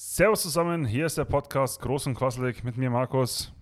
[0.00, 3.52] Servus zusammen, hier ist der Podcast Groß und Quasselig mit mir Markus.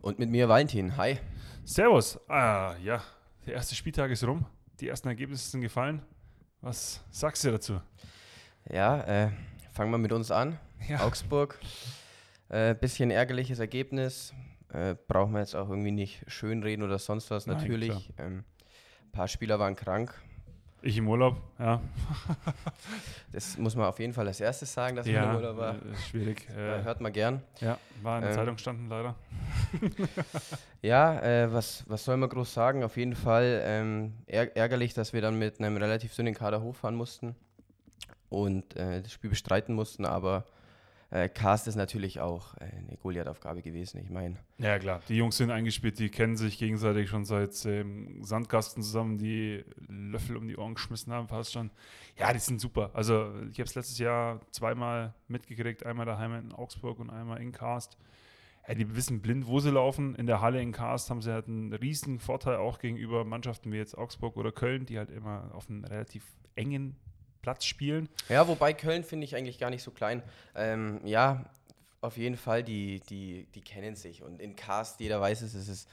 [0.00, 0.96] Und mit mir Valentin.
[0.96, 1.18] Hi.
[1.64, 2.16] Servus.
[2.28, 3.02] Ah, ja,
[3.44, 4.46] der erste Spieltag ist rum.
[4.78, 6.00] Die ersten Ergebnisse sind gefallen.
[6.60, 7.80] Was sagst du dazu?
[8.72, 9.30] Ja, äh,
[9.72, 10.60] fangen wir mit uns an.
[10.88, 11.00] Ja.
[11.00, 11.58] Augsburg.
[12.50, 14.32] Äh, bisschen ärgerliches Ergebnis.
[14.72, 17.48] Äh, brauchen wir jetzt auch irgendwie nicht schönreden oder sonst was.
[17.48, 18.12] Natürlich.
[18.16, 18.44] Ähm,
[19.06, 20.14] ein paar Spieler waren krank.
[20.82, 21.80] Ich im Urlaub, ja.
[23.32, 25.74] Das muss man auf jeden Fall als erstes sagen, dass man ja, im Urlaub war.
[25.74, 26.48] äh, ist schwierig.
[26.56, 27.42] Äh, Äh, hört man gern.
[27.60, 29.14] ja, war in der ähm, Zeitung standen leider.
[30.82, 32.82] Ja, äh, was, was soll man groß sagen?
[32.84, 36.96] Auf jeden Fall ähm, ärg ärgerlich, dass wir dann mit einem relativ dünnen Kader hochfahren
[36.96, 37.36] mussten
[38.30, 40.44] und äh, das Spiel bestreiten mussten, aber
[41.10, 44.00] äh, Cast ist natürlich auch äh, eine Goliath-Aufgabe gewesen.
[44.00, 45.02] Ich meine, Ja, klar.
[45.08, 50.36] Die Jungs sind eingespielt, die kennen sich gegenseitig schon seit ähm, Sandkasten zusammen, die Löffel
[50.36, 51.70] um die Ohren geschmissen haben, fast schon.
[52.16, 52.90] Ja, die sind super.
[52.94, 57.50] Also, ich habe es letztes Jahr zweimal mitgekriegt: einmal daheim in Augsburg und einmal in
[57.50, 57.96] Cast.
[58.68, 60.14] Ja, die wissen blind, wo sie laufen.
[60.14, 63.78] In der Halle in Cast haben sie halt einen riesigen Vorteil auch gegenüber Mannschaften wie
[63.78, 66.24] jetzt Augsburg oder Köln, die halt immer auf einem relativ
[66.54, 66.94] engen
[67.42, 68.08] Platz spielen.
[68.28, 70.22] ja, wobei Köln finde ich eigentlich gar nicht so klein.
[70.54, 71.44] Ähm, ja,
[72.00, 74.22] auf jeden Fall, die, die, die kennen sich.
[74.22, 75.88] Und in Cast, jeder weiß es, es ist,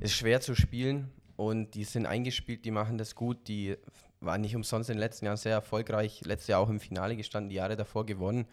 [0.00, 1.10] ist schwer zu spielen.
[1.36, 3.76] Und die sind eingespielt, die machen das gut, die
[4.20, 7.48] waren nicht umsonst in den letzten Jahren sehr erfolgreich, letztes Jahr auch im Finale gestanden,
[7.48, 8.46] die Jahre davor gewonnen,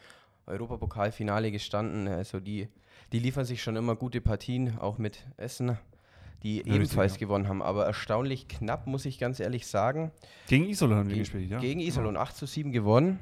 [0.45, 2.69] Europapokalfinale gestanden, also die,
[3.11, 5.77] die liefern sich schon immer gute Partien, auch mit Essen,
[6.43, 7.19] die richtig, ebenfalls ja.
[7.19, 10.11] gewonnen haben, aber erstaunlich knapp, muss ich ganz ehrlich sagen.
[10.47, 11.59] Gegen Iserlohn haben Ge- gespielt, ja?
[11.59, 13.19] Gegen Iserlohn 8 zu 7 gewonnen.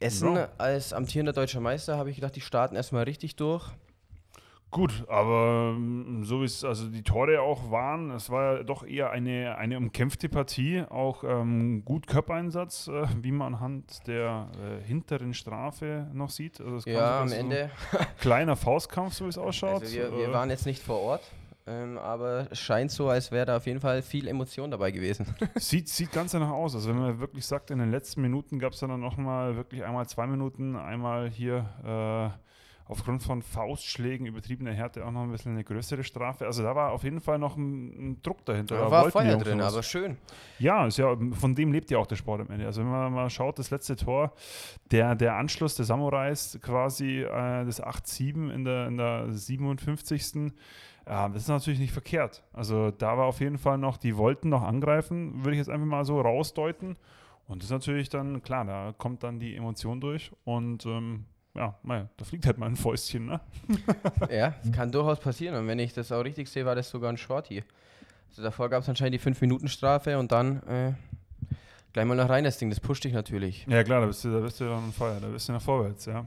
[0.00, 0.48] Essen Ja.
[0.58, 3.68] als amtierender deutscher Meister habe ich gedacht, die starten erstmal richtig durch.
[4.70, 8.86] Gut, aber ähm, so wie es also die Tore auch waren, es war ja doch
[8.86, 14.86] eher eine, eine umkämpfte Partie, auch ähm, gut Körpereinsatz, äh, wie man anhand der äh,
[14.86, 16.60] hinteren Strafe noch sieht.
[16.60, 17.70] Also Ja, am so Ende.
[18.20, 19.80] Kleiner Faustkampf, so wie es ausschaut.
[19.82, 21.22] Also wir, wir Äh, waren jetzt nicht vor Ort,
[21.66, 25.34] ähm, aber es scheint so, als wäre da auf jeden Fall viel Emotion dabei gewesen.
[25.56, 26.74] Sieht, sieht ganz danach aus.
[26.74, 29.82] Also wenn man wirklich sagt, in den letzten Minuten gab es dann noch mal wirklich
[29.82, 31.64] einmal zwei Minuten, einmal hier
[32.34, 32.38] äh,
[32.88, 36.46] aufgrund von Faustschlägen, übertriebener Härte auch noch ein bisschen eine größere Strafe.
[36.46, 38.76] Also da war auf jeden Fall noch ein, ein Druck dahinter.
[38.76, 39.74] Da war wollten die Feuer drin, was.
[39.74, 40.16] aber schön.
[40.58, 42.64] Ja, ist ja, von dem lebt ja auch der Sport am Ende.
[42.66, 44.32] Also wenn man mal schaut, das letzte Tor,
[44.90, 50.52] der, der Anschluss der Samurais quasi äh, das 8-7 in der, in der 57.
[51.06, 52.42] Ja, das ist natürlich nicht verkehrt.
[52.52, 55.86] Also da war auf jeden Fall noch, die wollten noch angreifen, würde ich jetzt einfach
[55.86, 56.96] mal so rausdeuten.
[57.46, 61.24] Und das ist natürlich dann, klar, da kommt dann die Emotion durch und ähm,
[61.58, 63.40] ja, naja, da fliegt halt mal ein Fäustchen, ne?
[64.30, 65.56] Ja, das kann durchaus passieren.
[65.56, 67.64] Und wenn ich das auch richtig sehe, war das sogar ein Shorty.
[68.30, 70.92] Also davor gab es anscheinend die 5-Minuten-Strafe und dann äh,
[71.92, 72.70] gleich mal noch rein das Ding.
[72.70, 73.66] Das pusht dich natürlich.
[73.66, 76.06] Ja klar, da bist du, da bist du dann fire, da bist du nach vorwärts,
[76.06, 76.24] ja.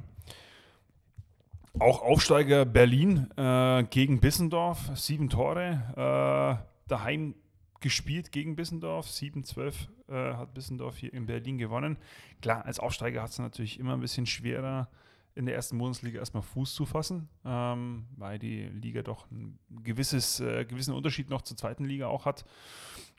[1.80, 7.36] Auch Aufsteiger Berlin äh, gegen Bissendorf, sieben Tore, äh, daheim
[7.80, 9.74] gespielt gegen Bissendorf, 7-12
[10.09, 11.96] äh, hat Bissendorf hier in Berlin gewonnen.
[12.41, 14.90] Klar, als Aufsteiger hat es natürlich immer ein bisschen schwerer,
[15.36, 20.40] in der ersten Bundesliga erstmal Fuß zu fassen, ähm, weil die Liga doch ein gewisses,
[20.40, 22.44] äh, gewissen Unterschied noch zur zweiten Liga auch hat.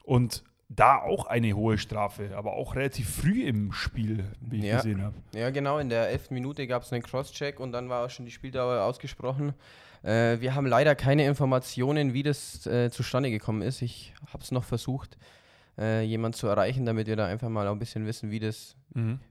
[0.05, 4.77] Und da auch eine hohe Strafe, aber auch relativ früh im Spiel, wie ich Ja.
[4.77, 5.15] gesehen habe.
[5.35, 5.79] Ja, genau.
[5.79, 8.83] In der elften Minute gab es einen Crosscheck und dann war auch schon die Spieldauer
[8.85, 9.53] ausgesprochen.
[10.03, 13.83] Äh, wir haben leider keine Informationen, wie das äh, zustande gekommen ist.
[13.83, 15.19] Ich habe es noch versucht,
[15.79, 18.77] äh, jemanden zu erreichen, damit wir da einfach mal auch ein bisschen wissen, wie das,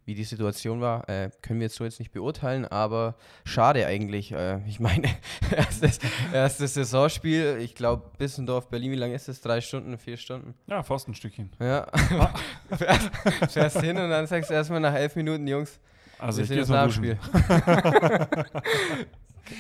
[0.06, 1.07] wie die Situation war.
[1.07, 3.16] Äh, können wir jetzt so jetzt nicht beurteilen, aber
[3.46, 4.31] schade eigentlich.
[4.31, 5.07] Äh, ich meine,
[5.56, 6.00] erstes,
[6.34, 7.57] erstes Saisonspiel.
[7.62, 9.40] Ich glaube, Bissendorf, Berlin, wie lange ist das?
[9.41, 10.56] Drei Stunden, vier Stunden?
[10.66, 11.52] Ja, fast ein Stückchen.
[11.59, 11.85] Ja.
[12.75, 13.12] fährst,
[13.52, 15.79] fährst hin und dann sagst du erstmal nach elf Minuten, Jungs,
[16.18, 17.19] Also wir ich sind gehe jetzt mal duschen.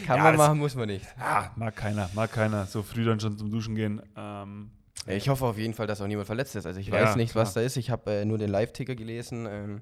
[0.05, 1.05] Kann Ja, man machen, muss man nicht.
[1.19, 2.65] Ah, mag keiner, mag keiner.
[2.65, 4.01] So früh dann schon zum Duschen gehen.
[4.15, 4.71] Ähm,
[5.07, 6.65] Ich hoffe auf jeden Fall, dass auch niemand verletzt ist.
[6.65, 7.61] Also ich Ja, weiß nicht, was klar.
[7.63, 7.77] da ist.
[7.77, 9.47] Ich habe äh, nur den Live-Ticker gelesen.
[9.49, 9.81] Ähm,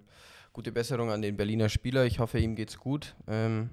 [0.53, 2.05] gute Besserung an den Berliner Spieler.
[2.05, 3.15] Ich hoffe, ihm geht's gut.
[3.27, 3.69] Ähm,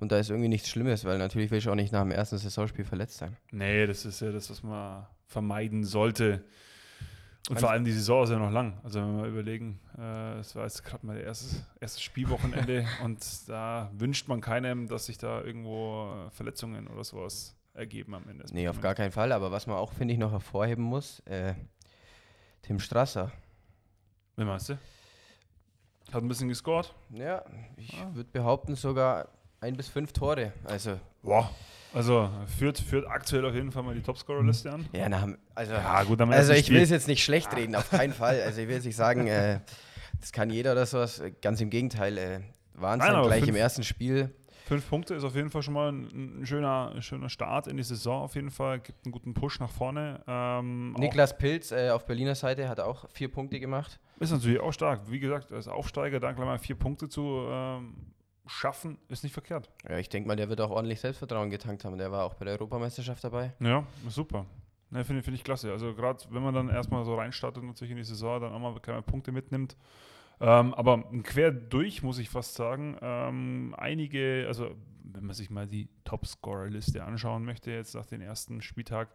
[0.00, 2.38] und da ist irgendwie nichts Schlimmes, weil natürlich will ich auch nicht nach dem ersten
[2.38, 3.36] Saisonspiel verletzt sein.
[3.50, 6.44] nee, das ist ja das, was man vermeiden sollte.
[7.50, 8.78] Und Also- vor allem die Saison ist ja noch lang.
[8.84, 13.18] Also wenn wir mal überlegen, äh, es war jetzt gerade mal erstes, erstes Spielwochenende und
[13.48, 18.44] da wünscht man keinem, dass sich da irgendwo äh, Verletzungen oder sowas ergeben am Ende.
[18.52, 19.32] Nee, auf gar keinen Fall.
[19.32, 21.54] Aber was man auch, finde ich, noch hervorheben muss, äh,
[22.62, 23.32] Tim Strasser.
[24.36, 24.74] Wen meinst du?
[26.12, 26.94] Hat ein bisschen gescored.
[27.10, 27.44] Ja,
[27.76, 28.14] ich Ah.
[28.14, 29.28] würde behaupten, sogar
[29.60, 30.52] ein bis fünf Tore.
[30.64, 31.50] Also, Boah.
[31.94, 34.86] Also führt, führt aktuell auf jeden Fall mal die Topscorer-Liste an.
[34.92, 38.12] ja, na, also, Ja, gut, also ich will es jetzt nicht schlecht reden, auf keinen
[38.12, 38.42] Fall.
[38.42, 39.60] Also ich will jetzt nicht sagen, äh,
[40.20, 41.22] das kann jeder oder sowas.
[41.40, 42.18] Ganz im Gegenteil.
[42.18, 42.40] Äh,
[42.74, 44.34] es dann gleich fünf, im ersten Spiel.
[44.68, 47.78] Fünf Punkte ist auf jeden Fall schon mal ein, ein schöner, ein schöner Start in
[47.78, 48.80] die Saison auf jeden Fall.
[48.80, 50.22] Gibt einen guten Push nach vorne.
[50.26, 53.98] Ähm, Niklas Pilz äh, auf Berliner Seite hat auch vier Punkte gemacht.
[54.20, 55.10] Ist natürlich auch stark.
[55.10, 58.12] Wie gesagt, als Aufsteiger dann gleich mal vier Punkte zu ähm,
[58.46, 59.70] schaffen, ist nicht verkehrt.
[59.88, 61.96] Ja, ich denke mal, der wird auch ordentlich Selbstvertrauen getankt haben.
[61.96, 63.54] Der war auch bei der Europameisterschaft dabei.
[63.60, 64.44] Ja, super.
[64.90, 65.72] Ne, Finde find ich klasse.
[65.72, 68.78] Also gerade wenn man dann erstmal so reinstartet natürlich in die Saison, dann auch mal
[68.80, 69.78] keine Punkte mitnimmt.
[70.40, 74.70] Ähm, aber quer durch muss ich fast sagen, ähm, einige, also
[75.02, 79.08] wenn man sich mal die Top-Scorer-Liste anschauen möchte, jetzt nach dem ersten Spieltag,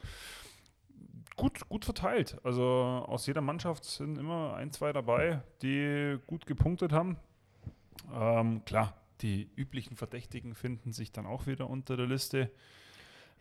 [1.36, 2.38] gut, gut verteilt.
[2.44, 7.18] Also aus jeder Mannschaft sind immer ein, zwei dabei, die gut gepunktet haben.
[8.14, 12.52] Ähm, klar, die üblichen Verdächtigen finden sich dann auch wieder unter der Liste.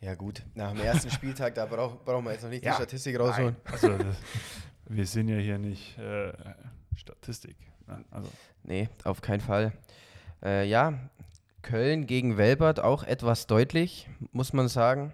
[0.00, 0.44] Ja, gut.
[0.54, 3.56] Nach dem ersten Spieltag, da brauch, brauchen wir jetzt noch nicht ja, die Statistik rausholen.
[3.64, 4.16] Also, das,
[4.86, 6.32] wir sind ja hier nicht äh,
[6.96, 7.56] Statistik.
[8.10, 8.30] Also.
[8.62, 9.72] Nee, auf keinen Fall.
[10.42, 10.94] Äh, ja,
[11.62, 15.12] Köln gegen Welbert auch etwas deutlich, muss man sagen.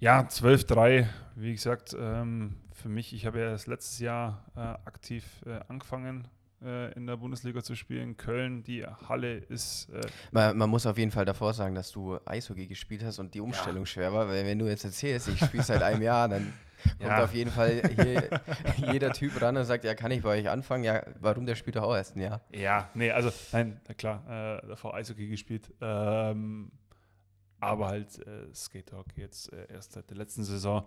[0.00, 1.06] Ja, 12-3.
[1.36, 6.28] Wie gesagt, ähm, für mich, ich habe ja das letztes Jahr äh, aktiv äh, angefangen
[6.60, 8.16] in der Bundesliga zu spielen.
[8.16, 9.90] Köln, die Halle ist.
[9.90, 10.00] Äh
[10.32, 13.40] man, man, muss auf jeden Fall davor sagen, dass du Eishockey gespielt hast und die
[13.40, 13.86] Umstellung ja.
[13.86, 16.52] schwer war, weil wenn du jetzt erzählst, ich spiele seit einem Jahr, dann
[16.98, 17.24] kommt ja.
[17.24, 18.40] auf jeden Fall hier
[18.92, 20.84] jeder Typ ran und sagt, ja, kann ich bei euch anfangen?
[20.84, 22.40] Ja, warum der spielt doch auch erst ein Jahr?
[22.52, 24.22] Ja, nee, also, nein, klar,
[24.62, 25.72] äh, davor Eishockey gespielt.
[25.80, 26.70] Ähm,
[27.60, 30.86] aber halt äh, Skatehockey jetzt äh, erst seit der letzten Saison.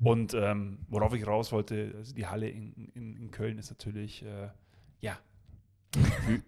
[0.00, 4.24] Und ähm, worauf ich raus wollte, also die Halle in, in, in Köln ist natürlich
[4.24, 4.48] äh,
[5.00, 5.18] ja,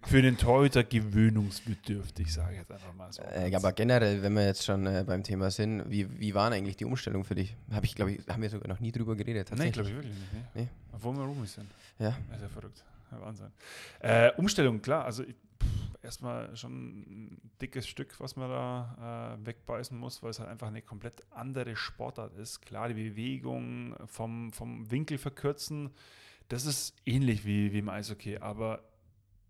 [0.03, 3.21] für den Torhüter gewöhnungsbedürftig, sage ich jetzt einfach mal so.
[3.23, 6.77] Äh, aber generell, wenn wir jetzt schon äh, beim Thema sind, wie, wie waren eigentlich
[6.77, 7.55] die Umstellungen für dich?
[7.71, 9.51] Habe ich, glaube ich, haben wir sogar noch nie drüber geredet.
[9.53, 10.33] Nein, glaube ich wirklich nicht.
[10.55, 10.61] Nee.
[10.61, 10.67] nee.
[10.93, 11.67] Obwohl wir rum sind.
[11.99, 12.17] Ja.
[12.29, 12.83] Das ist ja verrückt.
[13.19, 13.51] Wahnsinn.
[13.99, 15.05] Äh, Umstellung, klar.
[15.05, 15.23] Also
[16.01, 20.67] erstmal schon ein dickes Stück, was man da äh, wegbeißen muss, weil es halt einfach
[20.67, 22.61] eine komplett andere Sportart ist.
[22.61, 25.91] Klar, die Bewegung vom, vom Winkel verkürzen
[26.49, 28.83] das ist ähnlich wie, wie im Eishockey, aber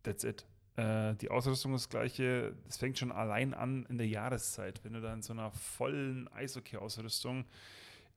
[0.03, 0.45] that's it.
[0.75, 2.55] Äh, die Ausrüstung ist das gleiche.
[2.67, 4.83] Es fängt schon allein an in der Jahreszeit.
[4.83, 7.45] Wenn du da in so einer vollen Eishockey-Ausrüstung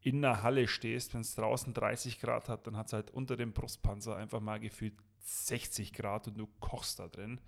[0.00, 3.36] in der Halle stehst, wenn es draußen 30 Grad hat, dann hat es halt unter
[3.36, 4.94] dem Brustpanzer einfach mal gefühlt
[5.24, 7.40] 60 Grad und du kochst da drin.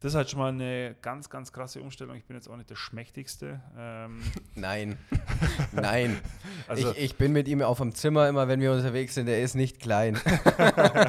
[0.00, 2.16] Das ist halt schon mal eine ganz, ganz krasse Umstellung.
[2.16, 3.62] Ich bin jetzt auch nicht der Schmächtigste.
[3.76, 4.20] Ähm
[4.54, 4.98] Nein,
[5.72, 6.18] nein.
[6.68, 9.28] Also ich, ich, bin mit ihm auf dem Zimmer immer, wenn wir unterwegs sind.
[9.28, 10.20] Er ist nicht klein.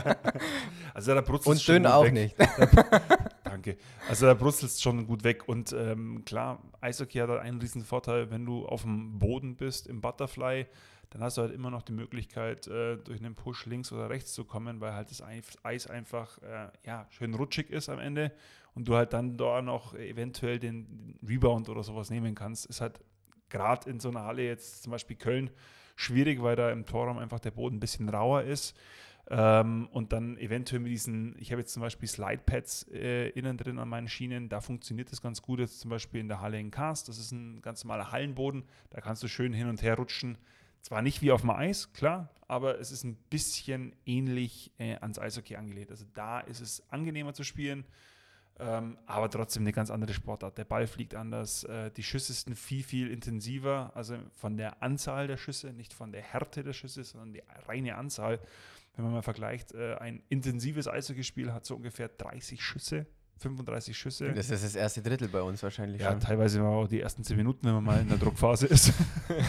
[0.93, 2.13] also der brutzelt Und dünn auch weg.
[2.13, 2.35] nicht.
[3.43, 3.77] Danke.
[4.07, 5.47] Also der brutzelt schon gut weg.
[5.47, 9.87] Und ähm, klar, Eishockey hat halt einen riesen Vorteil, wenn du auf dem Boden bist,
[9.87, 10.65] im Butterfly,
[11.09, 14.33] dann hast du halt immer noch die Möglichkeit, äh, durch einen Push links oder rechts
[14.33, 15.21] zu kommen, weil halt das
[15.63, 18.31] Eis einfach äh, ja, schön rutschig ist am Ende
[18.77, 22.99] und du halt dann da noch eventuell den Rebound oder sowas nehmen kannst, ist halt
[23.49, 25.49] gerade in so einer Halle jetzt zum Beispiel Köln
[25.95, 28.77] schwierig, weil da im Torraum einfach der Boden ein bisschen rauer ist.
[29.31, 33.79] Ähm, und dann eventuell mit diesen, ich habe jetzt zum Beispiel Slidepads äh, innen drin
[33.79, 35.59] an meinen Schienen, da funktioniert das ganz gut.
[35.59, 39.01] Jetzt zum Beispiel in der Halle in Cast, das ist ein ganz normaler Hallenboden, da
[39.01, 40.37] kannst du schön hin und her rutschen.
[40.83, 45.17] Zwar nicht wie auf dem Eis, klar, aber es ist ein bisschen ähnlich äh, ans
[45.17, 45.89] Eishockey angelehnt.
[45.89, 47.85] Also da ist es angenehmer zu spielen.
[48.59, 50.57] Ähm, aber trotzdem eine ganz andere Sportart.
[50.57, 55.27] Der Ball fliegt anders, äh, die Schüsse sind viel, viel intensiver, also von der Anzahl
[55.27, 58.39] der Schüsse, nicht von der Härte der Schüsse, sondern die reine Anzahl.
[58.95, 63.05] Wenn man mal vergleicht, äh, ein intensives Eishockeyspiel hat so ungefähr 30 Schüsse
[63.37, 64.33] 35 Schüsse.
[64.33, 66.01] Das ist das erste Drittel bei uns wahrscheinlich.
[66.01, 66.19] Ja, schon.
[66.19, 68.93] teilweise auch die ersten 10 Minuten, wenn man mal in der Druckphase ist.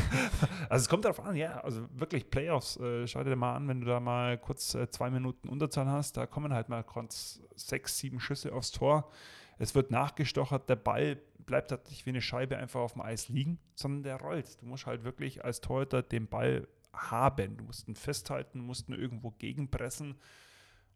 [0.68, 3.80] also es kommt darauf an, ja, also wirklich Playoffs, äh, schau dir mal an, wenn
[3.80, 7.98] du da mal kurz äh, zwei Minuten Unterzahl hast, da kommen halt mal kurz sechs,
[7.98, 9.10] sieben Schüsse aufs Tor.
[9.58, 13.28] Es wird nachgestochert, der Ball bleibt halt nicht wie eine Scheibe einfach auf dem Eis
[13.28, 14.60] liegen, sondern der rollt.
[14.60, 17.56] Du musst halt wirklich als Torhüter den Ball haben.
[17.56, 20.16] Du musst ihn festhalten, musst ihn irgendwo gegenpressen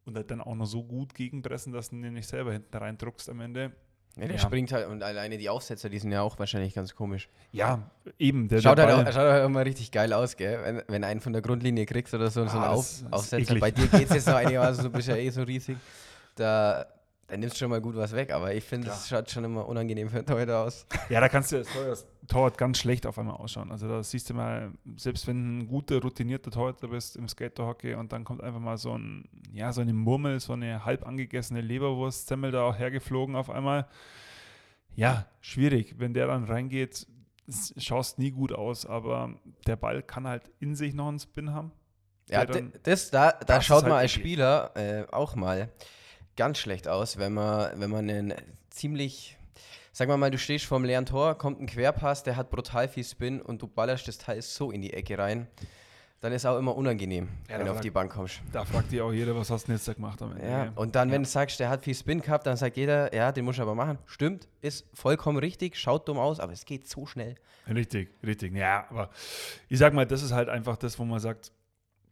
[0.05, 3.29] und halt dann auch noch so gut gegenpressen, dass du ihn nicht selber hinten reindruckst
[3.29, 3.73] am Ende.
[4.17, 4.43] Ja, der ja.
[4.43, 7.31] springt halt und alleine die Aufsetzer, die sind ja auch wahrscheinlich ganz komisch.
[7.51, 8.47] Ja, eben.
[8.47, 10.61] Der, schaut, der halt auch, schaut halt immer richtig geil aus, gell?
[10.63, 13.55] Wenn, wenn einen von der Grundlinie kriegst oder so, ah, so einen Auf, Aufsetzer.
[13.59, 15.79] Bei dir geht es jetzt noch einigermaßen, du bist ja eh so riesig.
[16.35, 16.87] Da,
[17.29, 19.67] da nimmst du schon mal gut was weg, aber ich finde, es schaut schon immer
[19.67, 20.87] unangenehm für Torhüter aus.
[21.09, 23.71] Ja, da kannst du das Torwart ganz schlecht auf einmal ausschauen.
[23.71, 27.95] Also da siehst du mal, selbst wenn du ein guter, routinierter Torhüter bist im Skaterhockey
[27.95, 31.61] und dann kommt einfach mal so ein, ja, so eine Murmel, so eine halb angegessene
[31.61, 33.87] Leberwurstsemmel da auch hergeflogen auf einmal.
[34.95, 35.95] Ja, schwierig.
[35.99, 37.07] Wenn der dann reingeht,
[37.79, 39.35] schaust nie gut aus, aber
[39.67, 41.73] der Ball kann halt in sich noch einen Spin haben.
[42.29, 45.71] Ja, das, da, da schaut man halt als Spieler äh, auch mal
[46.37, 48.35] ganz schlecht aus, wenn man, wenn man einen
[48.71, 49.37] ziemlich,
[49.93, 53.05] sagen wir mal, du stehst vorm leeren Tor, kommt ein Querpass, der hat brutal viel
[53.05, 55.47] Spin und du ballerst das Teil so in die Ecke rein.
[56.21, 58.41] Dann ist auch immer unangenehm, Ja, wenn du auf die Bank kommst.
[58.53, 60.49] Da fragt dir auch jeder, was hast du denn jetzt da gemacht am Ende?
[60.49, 61.25] Ja, und dann, wenn Ja.
[61.25, 63.75] du sagst, der hat viel Spin gehabt, dann sagt jeder, ja, den muss ich aber
[63.75, 63.99] machen.
[64.07, 67.35] Stimmt, ist vollkommen richtig, schaut dumm aus, aber es geht so schnell.
[67.69, 68.55] Richtig, richtig.
[68.55, 69.11] Ja, aber
[69.69, 71.51] ich sag mal, das ist halt einfach das, wo man sagt,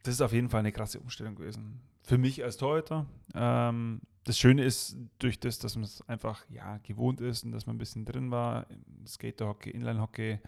[0.03, 1.79] das ist auf jeden Fall eine krasse Umstellung gewesen.
[2.03, 3.05] Für mich als Torhüter.
[3.33, 7.65] Ähm, das Schöne ist, durch das, dass man es einfach ja, gewohnt ist und dass
[7.65, 8.67] man ein bisschen drin war,
[9.07, 10.39] Skaterhockey, Inline-Hockey,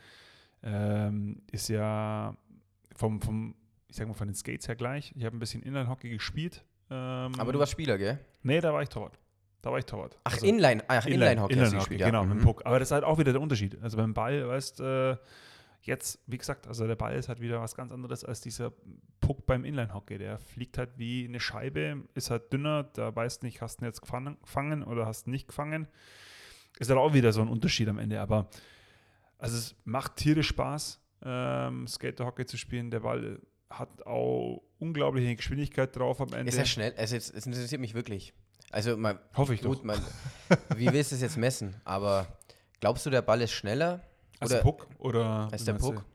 [0.64, 2.36] ähm, ist ja
[2.96, 3.56] vom, vom,
[3.88, 5.14] ich sag mal, von den Skates her gleich.
[5.16, 6.64] Ich habe ein bisschen Inline-Hockey gespielt.
[6.90, 8.20] Ähm, Aber du warst Spieler, gell?
[8.44, 9.18] Nee, da war ich Torwart.
[9.62, 10.18] Da war ich Torwart.
[10.24, 12.08] Ach, Also- Inline, ach, Inline-Hockey hast du Inline-Hockey, gespielt, ja.
[12.08, 12.44] genau, mit dem Mhm.
[12.44, 12.66] Puck.
[12.66, 13.82] Aber das ist halt auch wieder der Unterschied.
[13.82, 15.16] Also beim Ball, weißt äh,
[15.86, 18.72] jetzt, wie gesagt, also der Ball ist halt wieder was ganz anderes als dieser
[19.20, 20.18] Puck beim Inline-Hockey.
[20.18, 23.86] Der fliegt halt wie eine Scheibe, ist halt dünner, da weißt du nicht, hast du
[23.86, 25.88] ihn jetzt gefangen, oder hast du nicht gefangen.
[26.80, 28.20] Ist halt auch wieder so ein Unterschied am Ende.
[28.22, 28.50] Aber
[29.38, 32.90] also es macht tierisch Spaß, ähm, Skater-Hockey zu spielen.
[32.90, 36.50] Der Ball hat auch unglaubliche Geschwindigkeit drauf am Ende.
[36.50, 36.94] Ist er schnell?
[36.98, 38.34] Also jetzt, es interessiert mich wirklich.
[38.72, 39.70] Also man, Hoffe ich doch.
[39.70, 40.02] gut, man,
[40.76, 41.76] wie willst du es jetzt messen?
[41.84, 42.28] Aber
[42.80, 44.02] glaubst du, der Ball ist schneller?
[44.44, 45.74] Als Oder- Puck oder wie der?
[45.74, 46.06] Puck?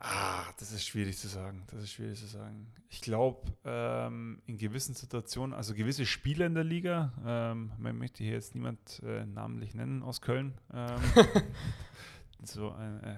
[0.00, 1.64] Ah, das ist schwierig zu sagen.
[1.72, 2.72] Das ist schwierig zu sagen.
[2.88, 8.22] Ich glaube, ähm, in gewissen Situationen, also gewisse Spieler in der Liga, ähm, man möchte
[8.22, 11.00] hier jetzt niemand äh, namentlich nennen aus Köln, ähm,
[12.44, 13.16] so ein äh,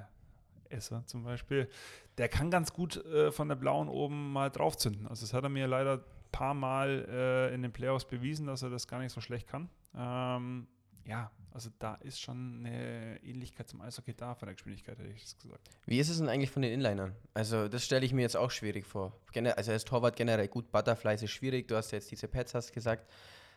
[0.70, 1.68] Esser zum Beispiel,
[2.16, 5.06] der kann ganz gut äh, von der blauen oben mal draufzünden.
[5.06, 8.62] Also das hat er mir leider ein paar Mal äh, in den Playoffs bewiesen, dass
[8.62, 9.68] er das gar nicht so schlecht kann.
[9.94, 10.66] Ähm,
[11.04, 15.22] ja, also da ist schon eine Ähnlichkeit zum Eishockey da von der Geschwindigkeit, hätte ich
[15.22, 15.68] das gesagt.
[15.86, 17.14] Wie ist es denn eigentlich von den Inlinern?
[17.34, 19.12] Also, das stelle ich mir jetzt auch schwierig vor.
[19.34, 21.68] Also, als Torwart generell gut, Butterflies ist schwierig.
[21.68, 23.10] Du hast ja jetzt diese Pads hast gesagt.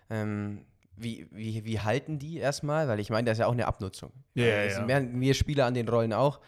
[0.10, 2.88] Ähm, wie, wie, wie halten die erstmal?
[2.88, 4.12] Weil ich meine, das ist ja auch eine Abnutzung.
[4.36, 4.88] Ja, ja, das ja.
[4.88, 6.40] wir Spieler an den Rollen auch.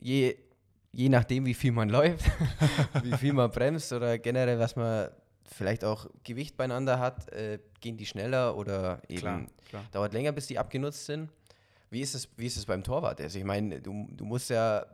[0.00, 0.36] Je,
[0.92, 2.24] je nachdem, wie viel man läuft,
[3.02, 5.10] wie viel man bremst oder generell, was man
[5.50, 9.84] vielleicht auch Gewicht beieinander hat, äh, gehen die schneller oder eben Klar, klar.
[9.92, 11.30] dauert länger, bis die abgenutzt sind.
[11.90, 13.20] Wie ist es, wie ist es beim Torwart?
[13.20, 14.84] Also ich meine, du, du musst ja,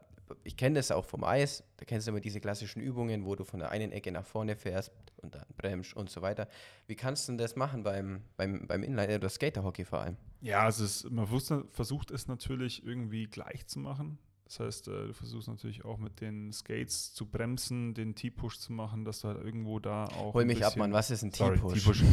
[0.44, 3.44] ich kenne das auch vom Eis, da kennst du immer diese klassischen Übungen, wo du
[3.44, 4.92] von der einen Ecke nach vorne fährst
[5.22, 6.48] und dann bremst und so weiter.
[6.86, 10.16] Wie kannst du denn das machen beim, beim, beim Inline- oder Skaterhockey vor allem?
[10.40, 14.18] Ja, also es, man versucht es natürlich irgendwie gleich zu machen.
[14.44, 18.72] Das heißt, äh, du versuchst natürlich auch mit den Skates zu bremsen, den T-Push zu
[18.72, 20.34] machen, dass du halt irgendwo da auch.
[20.34, 21.32] Hol mich ab, Mann, was ist ein?
[21.32, 22.04] T-Push.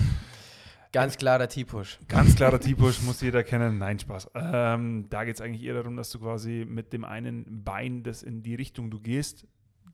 [0.93, 1.99] Ganz klarer T-Push.
[2.09, 3.77] Ganz klarer T-Push, muss jeder kennen.
[3.77, 4.31] Nein, Spaß.
[4.35, 8.23] Ähm, da geht es eigentlich eher darum, dass du quasi mit dem einen Bein, das
[8.23, 9.47] in die Richtung du gehst,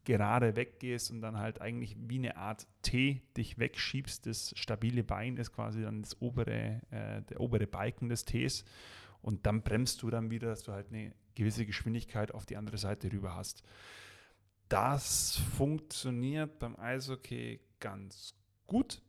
[0.06, 4.26] gerade weggehst und dann halt eigentlich wie eine Art T dich wegschiebst.
[4.26, 8.64] Das stabile Bein ist quasi dann das obere, äh, der obere Balken des Ts.
[9.22, 12.78] Und dann bremst du dann wieder, dass du halt eine gewisse Geschwindigkeit auf die andere
[12.78, 13.64] Seite rüber hast.
[14.70, 19.02] Das funktioniert beim Eishockey ganz gut,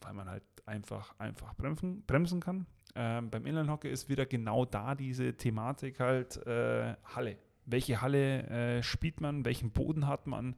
[0.00, 2.66] weil man halt einfach, einfach bremsen, bremsen kann.
[2.94, 7.38] Ähm, beim Inline-Hockey ist wieder genau da diese Thematik halt äh, Halle.
[7.64, 9.44] Welche Halle äh, spielt man?
[9.44, 10.56] Welchen Boden hat man?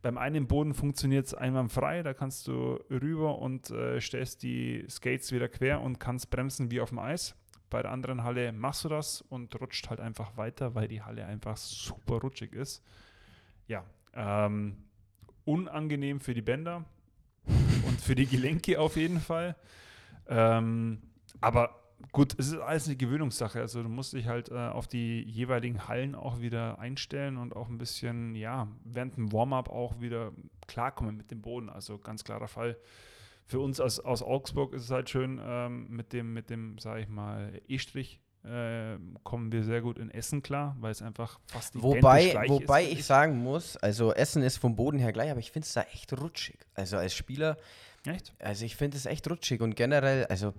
[0.00, 5.32] Beim einen Boden funktioniert es einwandfrei, da kannst du rüber und äh, stellst die Skates
[5.32, 7.34] wieder quer und kannst bremsen wie auf dem Eis.
[7.70, 11.26] Bei der anderen Halle machst du das und rutscht halt einfach weiter, weil die Halle
[11.26, 12.82] einfach super rutschig ist.
[13.66, 13.84] Ja,
[14.14, 14.76] ähm,
[15.44, 16.84] unangenehm für die Bänder
[17.86, 19.56] und für die Gelenke auf jeden Fall.
[20.28, 21.02] Ähm,
[21.40, 21.78] aber
[22.12, 23.60] gut, es ist alles eine Gewöhnungssache.
[23.60, 27.68] Also du musst dich halt äh, auf die jeweiligen Hallen auch wieder einstellen und auch
[27.68, 30.32] ein bisschen, ja, während dem Warm-up auch wieder
[30.66, 31.68] klarkommen mit dem Boden.
[31.70, 32.76] Also ganz klarer Fall.
[33.48, 37.00] Für uns aus, aus Augsburg ist es halt schön, ähm, mit dem, mit dem, sage
[37.00, 41.74] ich mal, E-Strich äh, kommen wir sehr gut in Essen klar, weil es einfach fast
[41.74, 42.92] identisch Wobei, gleich wobei ist.
[42.92, 45.82] ich sagen muss, also Essen ist vom Boden her gleich, aber ich finde es da
[45.82, 46.58] echt rutschig.
[46.74, 47.56] Also als Spieler,
[48.06, 48.34] Echt?
[48.38, 50.52] also ich finde es echt rutschig und generell, also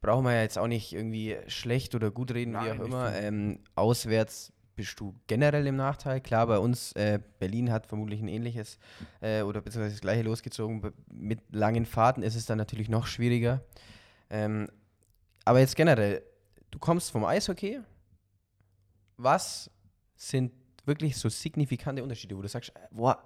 [0.00, 2.88] brauchen wir ja jetzt auch nicht irgendwie schlecht oder gut reden, wie Nein, auch ich
[2.88, 3.14] immer.
[3.14, 6.20] Ähm, auswärts bist du generell im Nachteil.
[6.20, 8.78] Klar, bei uns, äh, Berlin hat vermutlich ein ähnliches
[9.20, 10.92] äh, oder beziehungsweise das gleiche losgezogen.
[11.10, 13.62] Mit langen Fahrten ist es dann natürlich noch schwieriger.
[14.30, 14.68] Ähm,
[15.44, 16.22] aber jetzt generell,
[16.70, 17.80] du kommst vom Eishockey.
[19.16, 19.70] Was
[20.16, 20.52] sind
[20.84, 23.22] wirklich so signifikante Unterschiede, wo du sagst, äh, boah,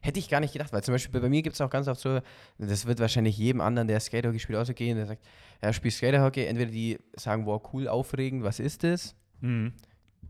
[0.00, 2.00] hätte ich gar nicht gedacht, weil zum Beispiel bei mir gibt es auch ganz oft
[2.00, 2.20] so,
[2.58, 5.24] das wird wahrscheinlich jedem anderen, der Skaterhockey spielt, auch so gehen, der sagt,
[5.62, 9.14] ja, spielst Skaterhockey, entweder die sagen, boah, cool, aufregend, was ist das?
[9.40, 9.72] Mhm.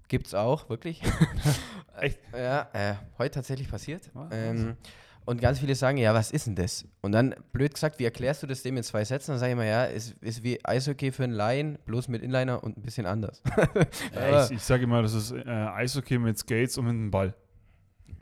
[0.08, 1.02] Gibt's auch, wirklich.
[2.00, 2.18] Echt?
[2.32, 4.02] Ja, äh, heute tatsächlich passiert.
[4.30, 4.76] Ähm,
[5.24, 6.86] Und ganz viele sagen, ja, was ist denn das?
[7.00, 9.32] Und dann, blöd gesagt, wie erklärst du das dem in zwei Sätzen?
[9.32, 12.62] Dann sage ich mal, ja, ist, ist wie Eishockey für einen Laien, bloß mit Inliner
[12.62, 13.42] und ein bisschen anders.
[14.14, 17.34] Ja, ich, ich sage immer, das ist äh, Eishockey mit Skates und mit einem Ball.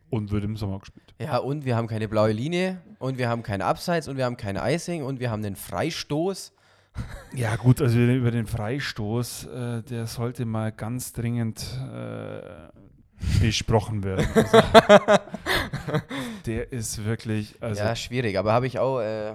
[0.09, 1.13] Und wird im Sommer gespielt.
[1.21, 4.37] ja, und wir haben keine blaue Linie und wir haben kein Abseits und wir haben
[4.37, 6.53] kein Icing und wir haben einen Freistoß.
[7.35, 12.41] Ja, gut, also über den Freistoß, äh, der sollte mal ganz dringend äh,
[13.41, 14.27] besprochen werden.
[14.35, 14.59] Also,
[16.47, 19.35] der ist wirklich, also ja, schwierig, aber habe ich auch äh,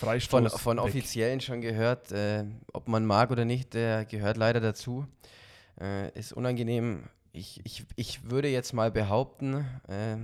[0.00, 0.52] Freistoß.
[0.52, 0.78] von, von.
[0.78, 5.06] Offiziellen schon gehört, äh, ob man mag oder nicht, der gehört leider dazu.
[5.80, 7.04] Äh, ist unangenehm.
[7.32, 10.16] Ich, ich, ich würde jetzt mal behaupten, äh,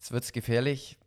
[0.00, 0.98] es wird gefährlich.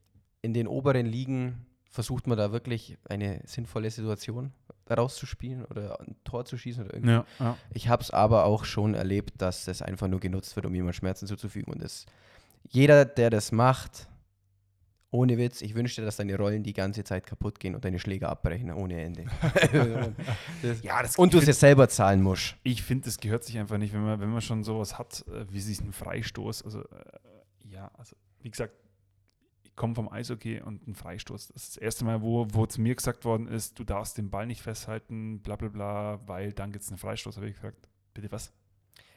[0.42, 1.66] In den oberen Ligen
[2.00, 4.54] versucht man da wirklich eine sinnvolle Situation
[4.90, 7.12] rauszuspielen oder ein Tor zu schießen oder irgendwie.
[7.12, 7.58] Ja, ja.
[7.74, 10.96] Ich habe es aber auch schon erlebt, dass das einfach nur genutzt wird, um jemand
[10.96, 11.74] Schmerzen zuzufügen.
[11.74, 12.06] Und das,
[12.70, 14.08] jeder, der das macht,
[15.12, 18.30] ohne Witz, ich wünschte, dass deine Rollen die ganze Zeit kaputt gehen und deine Schläger
[18.30, 19.26] abbrechen ohne Ende.
[20.62, 22.56] das, Ja, das- und du es jetzt selber zahlen musst.
[22.64, 25.46] Ich finde, das gehört sich einfach nicht, wenn man, wenn man schon sowas hat, äh,
[25.52, 26.64] wie sich ein Freistoß.
[26.64, 26.86] Also, äh,
[27.70, 28.74] ja, also, wie gesagt,
[29.80, 31.48] ich komme vom Eishockey und ein Freistoß.
[31.54, 34.30] Das ist das erste Mal, wo, wo zu mir gesagt worden ist, du darfst den
[34.30, 37.38] Ball nicht festhalten, bla bla bla, weil dann gibt es einen Freistoß.
[37.38, 38.52] Habe ich gesagt, bitte was?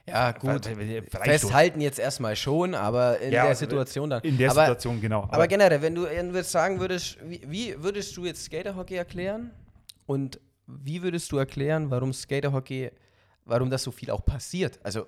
[0.06, 0.64] Ja, gut.
[1.10, 4.22] Festhalten jetzt erstmal schon, aber in Ja, der Situation dann.
[4.22, 5.26] In der aber, Situation, genau.
[5.32, 9.50] Aber generell, wenn du jetzt sagen würdest, wie, wie würdest du jetzt Skaterhockey erklären?
[10.06, 10.38] Und
[10.68, 12.92] wie würdest du erklären, warum Skaterhockey,
[13.46, 14.78] warum das so viel auch passiert?
[14.84, 15.06] Also,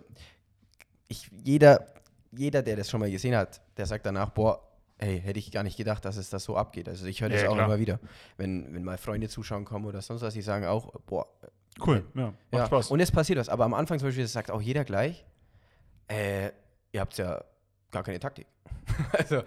[1.06, 1.86] ich, jeder,
[2.32, 5.62] jeder, der das schon mal gesehen hat, der sagt danach, boah, hey, hätte ich gar
[5.62, 6.88] nicht gedacht, dass es das so abgeht.
[6.88, 7.66] Also ich höre das Ja, auch klar.
[7.66, 8.00] immer wieder.
[8.36, 11.26] Wenn, wenn mal Freunde zuschauen kommen oder sonst was, die sagen auch, boah,
[11.86, 12.66] cool, ja, macht ja.
[12.66, 12.90] Spaß.
[12.90, 13.48] Und es passiert was.
[13.48, 15.24] Aber am Anfang zum Beispiel, das sagt auch jeder gleich,
[16.08, 16.50] äh,
[16.92, 17.42] ihr habt ja
[17.90, 18.46] gar keine Taktik.
[19.12, 19.42] also,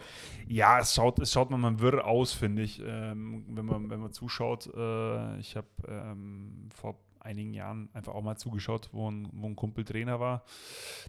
[0.48, 4.12] Ja, es schaut, es schaut manchmal wirr aus, finde ich, ähm, wenn, man, wenn man
[4.12, 4.68] zuschaut.
[4.75, 9.56] Äh, ich habe ähm, vor einigen Jahren einfach auch mal zugeschaut, wo ein, wo ein
[9.56, 10.44] Kumpel Trainer war.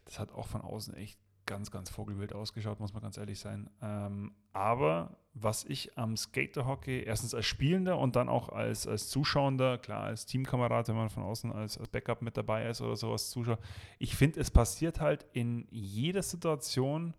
[0.04, 3.70] Das hat auch von außen echt ganz, ganz vogelwild ausgeschaut, muss man ganz ehrlich sein.
[3.82, 9.78] Ähm, aber was ich am Skaterhockey, erstens als Spielender und dann auch als, als Zuschauender,
[9.78, 13.30] klar als Teamkamerad, wenn man von außen als, als Backup mit dabei ist oder sowas
[13.30, 13.58] zuschaut,
[13.98, 17.14] ich finde, es passiert halt in jeder Situation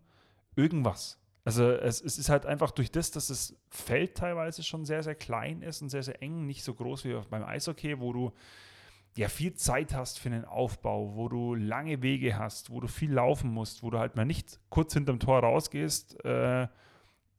[0.54, 1.18] irgendwas.
[1.44, 5.16] Also es, es ist halt einfach durch das, dass das Feld teilweise schon sehr, sehr
[5.16, 8.32] klein ist und sehr, sehr eng, nicht so groß wie beim Eishockey, wo du
[9.16, 13.12] ja viel Zeit hast für den Aufbau, wo du lange Wege hast, wo du viel
[13.12, 16.68] laufen musst, wo du halt mal nicht kurz hinterm Tor rausgehst, äh,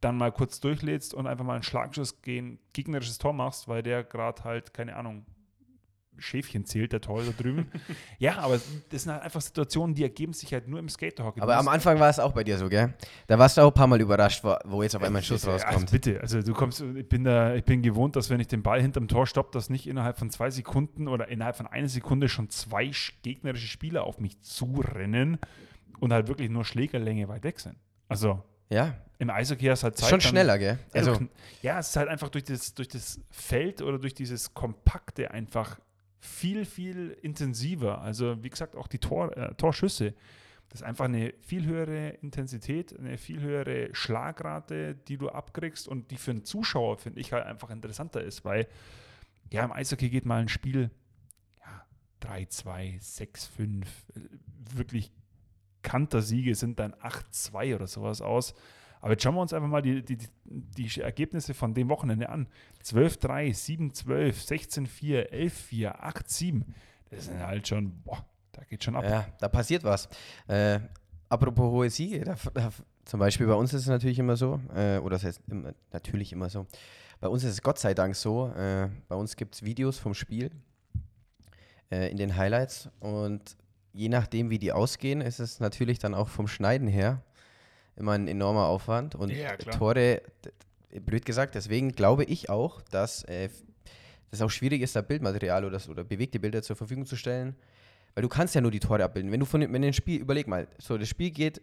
[0.01, 4.03] dann mal kurz durchlädst und einfach mal einen Schlagschuss gegen gegnerisches Tor machst, weil der
[4.03, 5.25] gerade halt, keine Ahnung,
[6.17, 7.71] Schäfchen zählt, der Tor da drüben.
[8.19, 11.41] ja, aber das sind halt einfach Situationen, die ergeben sich halt nur im Skaterhockey.
[11.41, 12.93] Aber am Anfang war es auch bei dir so, gell?
[13.27, 15.53] Da warst du auch ein paar Mal überrascht, wo, jetzt auf einmal ein Schuss Ja,
[15.53, 15.91] Also rauskommt.
[15.91, 18.81] bitte, also du kommst, ich bin da, ich bin gewohnt, dass wenn ich den Ball
[18.81, 22.49] hinterm Tor stoppe, dass nicht innerhalb von zwei Sekunden oder innerhalb von einer Sekunde schon
[22.49, 25.39] zwei sch- gegnerische Spieler auf mich zurennen
[25.99, 27.77] und halt wirklich nur Schlägerlänge weit weg sind.
[28.09, 30.09] Also Ja, im Eishockey hast halt Zeit.
[30.09, 30.77] schon schneller, gell?
[30.93, 31.25] Also, Also,
[31.61, 35.79] ja, es ist halt einfach durch das, durch das Feld oder durch dieses Kompakte einfach
[36.21, 38.01] viel, viel intensiver.
[38.01, 40.13] Also, wie gesagt, auch die Tor, äh, Torschüsse.
[40.69, 46.11] Das ist einfach eine viel höhere Intensität, eine viel höhere Schlagrate, die du abkriegst und
[46.11, 48.67] die für einen Zuschauer, finde ich, halt einfach interessanter ist, weil
[49.51, 50.91] ja, im Eishockey geht mal ein Spiel
[51.59, 51.85] ja,
[52.21, 54.19] 3-2, 6-5, äh,
[54.75, 55.11] wirklich
[55.81, 58.53] Kantersiege sind dann 8-2 oder sowas aus.
[59.01, 62.47] Aber jetzt schauen wir uns einfach mal die, die, die, Ergebnisse von dem Wochenende an.
[62.83, 66.63] 12-3, 7-12, 16-4, 11-4, 8-7.
[67.09, 69.03] Das sind halt schon, boah, da geht schon ab.
[69.03, 70.07] ja, da passiert was.
[70.47, 70.79] Äh,
[71.29, 72.71] apropos hohe Siege, da, da,
[73.05, 76.31] zum Beispiel bei uns ist es natürlich immer so, äh, oder das heißt immer, natürlich
[76.31, 76.67] immer so,
[77.19, 80.13] bei uns ist es Gott sei Dank so, äh, bei uns gibt es Videos vom
[80.13, 80.51] Spiel
[81.91, 83.57] äh, in den Highlights und
[83.93, 87.23] je nachdem, wie die ausgehen, ist es natürlich dann auch vom Schneiden her
[87.95, 89.55] immer ein enormer Aufwand und Ja.
[89.57, 90.21] Tore,
[91.05, 93.49] blöd gesagt, deswegen glaube ich auch, dass äh,
[94.31, 97.55] das auch schwierig ist, da Bildmaterial oder, oder bewegte Bilder zur Verfügung zu stellen,
[98.15, 99.31] weil du kannst ja nur die Tore abbilden.
[99.31, 101.61] Wenn du von wenn ein Spiel, überleg mal, so das Spiel geht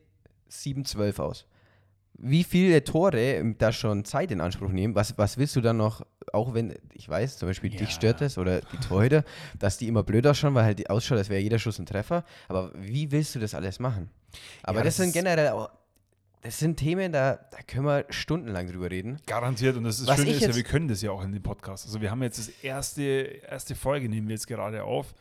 [0.50, 1.46] 7-12 aus.
[2.20, 4.94] Wie viele Tore ähm, da schon Zeit in Anspruch nehmen?
[4.96, 7.78] Was, was willst du dann noch, auch wenn, ich weiß, zum Beispiel Ja.
[7.78, 9.24] dich stört es oder die Torhüter,
[9.58, 12.24] dass die immer blöd ausschauen, weil halt die ausschaut, als wäre jeder Schuss ein Treffer.
[12.48, 14.10] Aber wie willst du das alles machen?
[14.64, 15.70] Aber Ja, das, das sind generell auch,
[16.42, 19.18] das sind Themen, da, da können wir stundenlang drüber reden.
[19.26, 19.76] Garantiert.
[19.76, 21.86] Und das, ist Was Schöne ist ja, wir können das ja auch in dem Podcast.
[21.86, 25.14] Also wir haben jetzt das erste, erste Folge, nehmen wir jetzt gerade auf.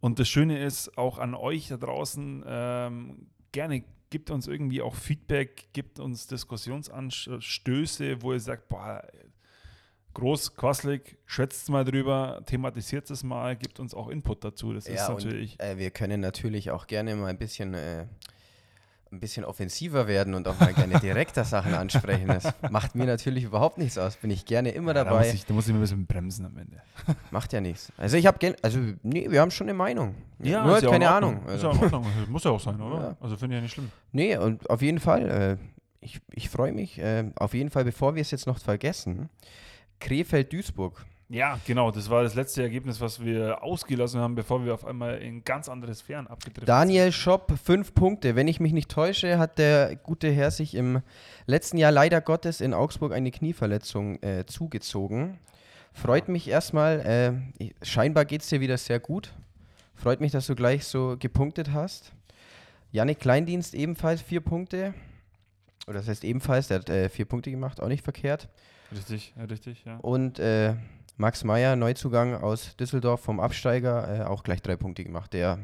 [0.00, 4.94] Und das Schöne ist auch an euch da draußen, ähm, gerne gibt uns irgendwie auch
[4.94, 9.02] Feedback, gibt uns Diskussionsanstöße, wo ihr sagt, boah,
[10.14, 14.72] groß, quasselig, schwätzt mal drüber, thematisiert es mal, gibt uns auch Input dazu.
[14.72, 15.52] Das ist natürlich.
[15.52, 18.06] Und, äh, wir können natürlich auch gerne mal ein bisschen äh,
[19.16, 22.28] ein bisschen offensiver werden und auch mal gerne direkter Sachen ansprechen.
[22.28, 24.16] Das macht mir natürlich überhaupt nichts aus.
[24.16, 25.22] Bin ich gerne immer ja, dabei.
[25.22, 26.82] Da muss, ich, da muss ich ein bisschen bremsen am Ende.
[27.30, 27.92] Macht ja nichts.
[27.96, 30.14] Also ich habe also nee, wir haben schon eine Meinung.
[30.38, 31.40] Ja, Nur halt keine Ahnung.
[31.46, 31.70] Also.
[31.70, 32.02] Ist ja also.
[32.28, 33.00] Muss ja auch sein, oder?
[33.00, 33.16] Ja.
[33.20, 33.90] Also finde ich ja nicht schlimm.
[34.12, 35.56] Nee, und auf jeden Fall, äh,
[36.00, 36.98] ich, ich freue mich.
[36.98, 39.30] Äh, auf jeden Fall, bevor wir es jetzt noch vergessen,
[40.00, 41.04] Krefeld-Duisburg.
[41.28, 41.90] Ja, genau.
[41.90, 45.68] Das war das letzte Ergebnis, was wir ausgelassen haben, bevor wir auf einmal in ganz
[45.68, 48.36] andere Sphären abgedriftet Daniel Schopp, fünf Punkte.
[48.36, 51.02] Wenn ich mich nicht täusche, hat der gute Herr sich im
[51.46, 55.38] letzten Jahr leider Gottes in Augsburg eine Knieverletzung äh, zugezogen.
[55.92, 57.40] Freut mich erstmal.
[57.60, 59.32] Äh, scheinbar geht es dir wieder sehr gut.
[59.96, 62.12] Freut mich, dass du gleich so gepunktet hast.
[62.92, 64.94] Yannick Kleindienst ebenfalls vier Punkte.
[65.88, 68.48] Oder das heißt ebenfalls, der hat äh, vier Punkte gemacht, auch nicht verkehrt.
[68.92, 69.96] Richtig, ja, richtig, ja.
[69.96, 70.74] Und äh,
[71.18, 75.58] Max Meyer, Neuzugang aus Düsseldorf vom Absteiger, äh, auch gleich drei Punkte gemacht, der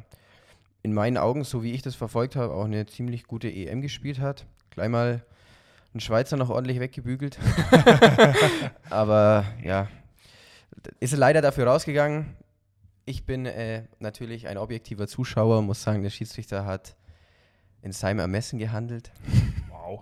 [0.83, 4.19] in meinen Augen, so wie ich das verfolgt habe, auch eine ziemlich gute EM gespielt
[4.19, 4.47] hat.
[4.71, 5.23] Gleich mal
[5.95, 7.39] ein Schweizer noch ordentlich weggebügelt.
[8.91, 9.89] Aber ja,
[11.01, 12.35] ist leider dafür rausgegangen.
[13.05, 16.97] Ich bin äh, natürlich ein objektiver Zuschauer, und muss sagen, der Schiedsrichter hat
[17.83, 19.13] in seinem Ermessen gehandelt.
[19.69, 20.01] Wow.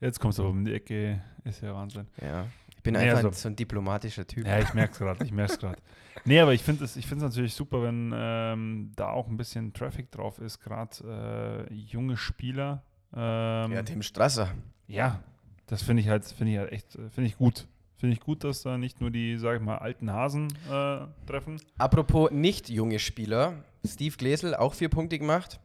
[0.00, 2.08] Jetzt kommst du um die Ecke, ist ja Wahnsinn.
[2.20, 2.46] Ja
[2.84, 4.46] bin nee, einfach also, so ein diplomatischer Typ.
[4.46, 5.78] Ja, ich merke es gerade, ich merke es gerade.
[6.26, 10.38] Nee, aber ich finde es natürlich super, wenn ähm, da auch ein bisschen Traffic drauf
[10.38, 12.82] ist, gerade äh, junge Spieler.
[13.12, 14.54] Ähm, ja, Tim Strasser.
[14.86, 15.22] Ja,
[15.66, 17.66] das finde ich halt, finde ich halt echt, finde ich gut.
[17.96, 21.60] Finde ich gut, dass da nicht nur die, sag ich mal, alten Hasen äh, treffen.
[21.78, 25.60] Apropos nicht junge Spieler, Steve Gläsel auch vier Punkte gemacht.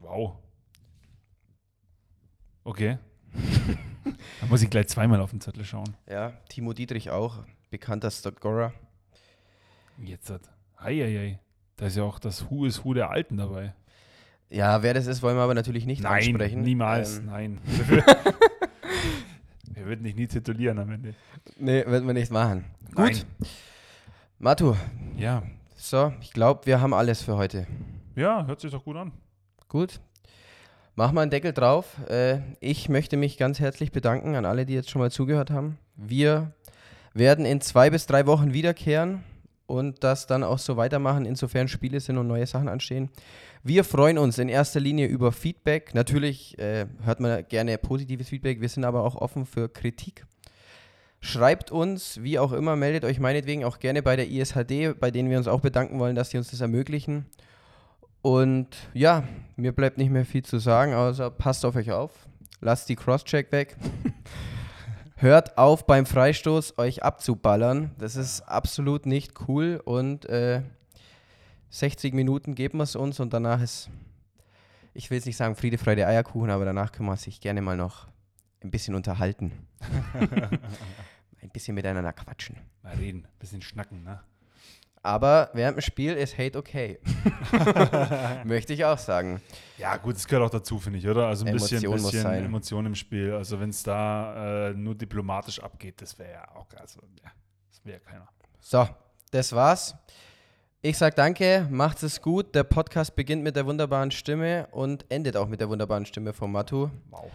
[0.00, 0.36] Wow.
[2.64, 2.98] Okay.
[4.40, 5.94] Da muss ich gleich zweimal auf den Zettel schauen.
[6.08, 7.38] Ja, Timo Dietrich auch,
[7.70, 8.72] bekannter Scorer.
[9.98, 10.42] Jetzt hat.
[10.80, 11.38] Heieiei.
[11.76, 13.74] Da ist ja auch das Who is Who der Alten dabei.
[14.50, 16.62] Ja, wer das ist, wollen wir aber natürlich nicht nein, ansprechen.
[16.62, 17.26] Niemals, ähm.
[17.26, 17.58] nein.
[19.74, 21.14] wir würden dich nie titulieren am Ende.
[21.56, 22.64] Nee, werden wir nicht machen.
[22.94, 22.98] Gut.
[22.98, 23.22] Nein.
[24.38, 24.74] Matu.
[25.16, 25.42] Ja.
[25.76, 27.66] So, ich glaube, wir haben alles für heute.
[28.14, 29.12] Ja, hört sich doch gut an.
[29.68, 30.00] Gut,
[30.94, 31.96] Mach mal einen Deckel drauf.
[32.10, 35.78] Äh, ich möchte mich ganz herzlich bedanken an alle, die jetzt schon mal zugehört haben.
[35.96, 36.52] Wir
[37.14, 39.24] werden in zwei bis drei Wochen wiederkehren
[39.66, 43.08] und das dann auch so weitermachen, insofern Spiele sind und neue Sachen anstehen.
[43.62, 45.94] Wir freuen uns in erster Linie über Feedback.
[45.94, 50.26] Natürlich äh, hört man gerne positives Feedback, wir sind aber auch offen für Kritik.
[51.20, 55.30] Schreibt uns, wie auch immer, meldet euch meinetwegen auch gerne bei der ISHD, bei denen
[55.30, 57.26] wir uns auch bedanken wollen, dass sie uns das ermöglichen.
[58.22, 59.24] Und ja,
[59.56, 62.12] mir bleibt nicht mehr viel zu sagen, außer passt auf euch auf,
[62.60, 63.76] lasst die Crosscheck weg.
[65.16, 67.92] Hört auf beim Freistoß euch abzuballern.
[67.98, 70.62] Das ist absolut nicht cool und äh,
[71.70, 73.88] 60 Minuten geben wir es uns und danach ist,
[74.94, 77.76] ich will jetzt nicht sagen Friede, Freude, Eierkuchen, aber danach können wir sich gerne mal
[77.76, 78.08] noch
[78.62, 79.52] ein bisschen unterhalten.
[81.40, 82.56] ein bisschen miteinander quatschen.
[82.82, 84.20] Mal reden, ein bisschen schnacken, ne?
[85.04, 87.00] Aber während dem Spiel ist Hate okay.
[88.44, 89.42] Möchte ich auch sagen.
[89.76, 91.26] Ja, gut, das gehört auch dazu, finde ich, oder?
[91.26, 93.32] Also ein Emotion bisschen, bisschen Emotion im Spiel.
[93.32, 97.30] Also wenn es da äh, nur diplomatisch abgeht, das wäre ja auch, also ja,
[97.68, 98.28] das wäre keiner.
[98.60, 98.88] So,
[99.32, 99.96] das war's.
[100.82, 102.54] Ich sage danke, macht es gut.
[102.54, 106.52] Der Podcast beginnt mit der wunderbaren Stimme und endet auch mit der wunderbaren Stimme von
[106.52, 106.90] Matu.
[107.10, 107.30] Wow.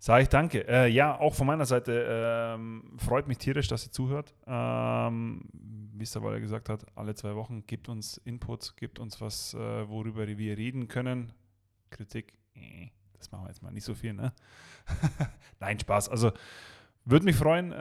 [0.00, 0.66] Sage ich danke.
[0.68, 4.34] Äh, ja, auch von meiner Seite ähm, freut mich tierisch, dass ihr zuhört.
[4.46, 5.42] Ähm,
[5.98, 9.54] wie es der Waller gesagt hat, alle zwei Wochen gebt uns Inputs, gebt uns was,
[9.54, 11.32] äh, worüber wir reden können.
[11.90, 14.32] Kritik, äh, das machen wir jetzt mal nicht so viel, ne?
[15.60, 16.08] Nein, Spaß.
[16.08, 16.32] Also
[17.04, 17.76] würde mich freuen, äh,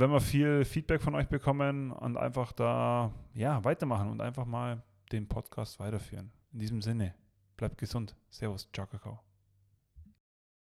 [0.00, 4.82] wenn wir viel Feedback von euch bekommen und einfach da ja, weitermachen und einfach mal
[5.12, 6.32] den Podcast weiterführen.
[6.52, 7.14] In diesem Sinne,
[7.56, 8.16] bleibt gesund.
[8.28, 9.25] Servus, ciao, Kakao.